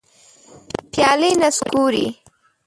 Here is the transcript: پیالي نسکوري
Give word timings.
پیالي 0.91 1.31
نسکوري 1.41 2.07